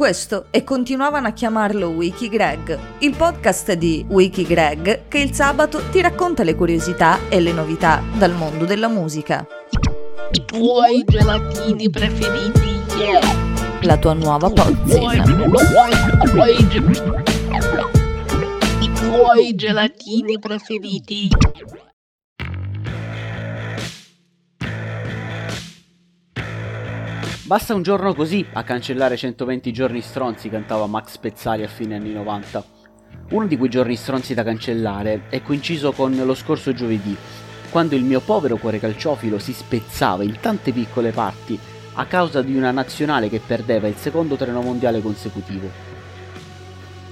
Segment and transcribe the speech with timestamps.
[0.00, 5.82] Questo e continuavano a chiamarlo Wiki Greg, il podcast di Wiki Greg che il sabato
[5.90, 9.46] ti racconta le curiosità e le novità dal mondo della musica.
[10.30, 12.80] I tuoi gelatini preferiti.
[13.82, 15.22] La tua nuova pozzina.
[18.80, 21.28] I tuoi gelatini preferiti.
[27.50, 32.12] Basta un giorno così a cancellare 120 giorni stronzi, cantava Max Pezzali a fine anni
[32.12, 32.64] 90.
[33.30, 37.16] Uno di quei giorni stronzi da cancellare è coinciso con lo scorso giovedì,
[37.70, 41.58] quando il mio povero cuore calciofilo si spezzava in tante piccole parti
[41.94, 45.68] a causa di una nazionale che perdeva il secondo treno mondiale consecutivo.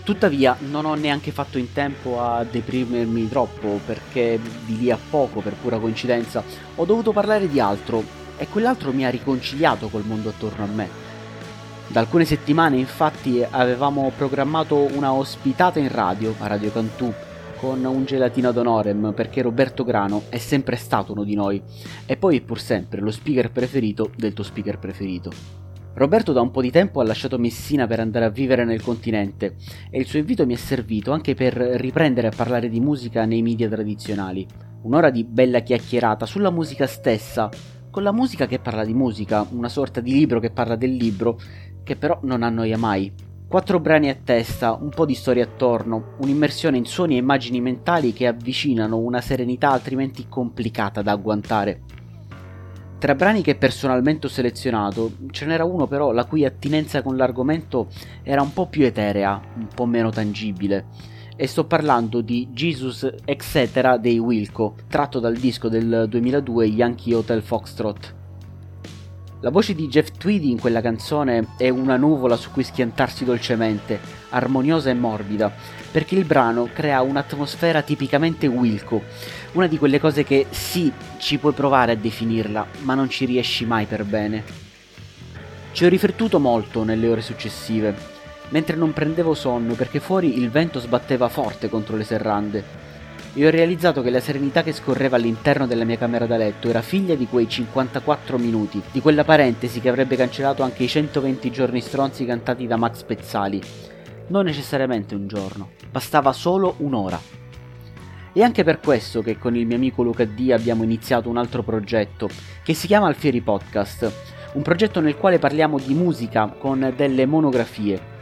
[0.05, 5.41] Tuttavia non ho neanche fatto in tempo a deprimermi troppo perché di lì a poco,
[5.41, 6.43] per pura coincidenza,
[6.77, 10.89] ho dovuto parlare di altro e quell'altro mi ha riconciliato col mondo attorno a me.
[11.89, 17.13] Da alcune settimane infatti avevamo programmato una ospitata in radio, a Radio Cantù,
[17.59, 21.61] con un gelatino ad honorem perché Roberto Grano è sempre stato uno di noi
[22.07, 25.31] e poi è pur sempre lo speaker preferito del tuo speaker preferito.
[25.95, 29.57] Roberto da un po' di tempo ha lasciato Messina per andare a vivere nel continente
[29.91, 33.43] e il suo invito mi è servito anche per riprendere a parlare di musica nei
[33.43, 34.47] media tradizionali.
[34.83, 37.49] Un'ora di bella chiacchierata sulla musica stessa,
[37.99, 41.37] con la musica che parla di musica, una sorta di libro che parla del libro,
[41.83, 43.13] che però non annoia mai.
[43.49, 48.13] Quattro brani a testa, un po' di storia attorno, un'immersione in suoni e immagini mentali
[48.13, 51.81] che avvicinano una serenità altrimenti complicata da agguantare.
[53.01, 57.89] Tra brani che personalmente ho selezionato, ce n'era uno però la cui attinenza con l'argomento
[58.23, 63.95] era un po' più eterea, un po' meno tangibile e sto parlando di Jesus Etc.
[63.95, 68.15] dei Wilco, tratto dal disco del 2002 Yankee Hotel Foxtrot.
[69.43, 74.01] La voce di Jeff Tweedy in quella canzone è una nuvola su cui schiantarsi dolcemente,
[74.31, 75.55] armoniosa e morbida,
[75.93, 79.01] perché il brano crea un'atmosfera tipicamente Wilco,
[79.53, 83.65] una di quelle cose che sì, ci puoi provare a definirla, ma non ci riesci
[83.65, 84.43] mai per bene.
[85.71, 88.18] Ci ho riflettuto molto nelle ore successive,
[88.51, 92.87] mentre non prendevo sonno perché fuori il vento sbatteva forte contro le serrande.
[93.35, 96.83] E ho realizzato che la serenità che scorreva all'interno della mia camera da letto era
[96.83, 101.81] figlia di quei 54 minuti, di quella parentesi che avrebbe cancellato anche i 120 giorni
[101.81, 103.63] stronzi cantati da Max Pezzali.
[104.29, 107.21] Non necessariamente un giorno, bastava solo un'ora.
[108.33, 111.63] E anche per questo che con il mio amico Luca D abbiamo iniziato un altro
[111.63, 112.29] progetto,
[112.63, 114.13] che si chiama Alfieri Podcast,
[114.53, 118.17] un progetto nel quale parliamo di musica con delle monografie,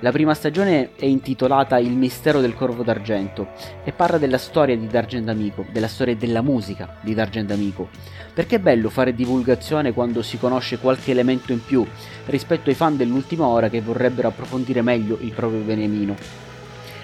[0.00, 3.48] la prima stagione è intitolata Il mistero del corvo d'argento
[3.82, 7.88] e parla della storia di D'Argento della storia della musica di D'Argento
[8.34, 11.86] Perché è bello fare divulgazione quando si conosce qualche elemento in più
[12.26, 16.14] rispetto ai fan dell'ultima ora che vorrebbero approfondire meglio il proprio beniamino.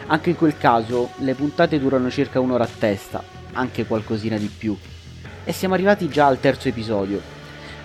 [0.08, 4.76] Anche in quel caso le puntate durano circa un'ora a testa, anche qualcosina di più.
[5.44, 7.20] E siamo arrivati già al terzo episodio.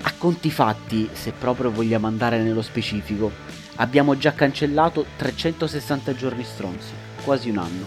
[0.01, 3.31] A conti fatti, se proprio vogliamo andare nello specifico,
[3.77, 6.93] Abbiamo già cancellato 360 giorni stronzi,
[7.23, 7.85] quasi un anno.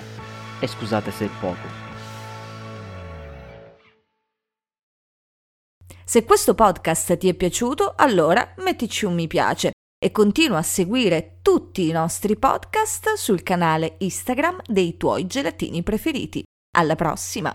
[0.60, 1.88] E scusate se è poco.
[6.04, 9.70] Se questo podcast ti è piaciuto, allora mettici un mi piace
[10.02, 16.42] e continua a seguire tutti i nostri podcast sul canale Instagram dei tuoi gelatini preferiti.
[16.76, 17.54] Alla prossima!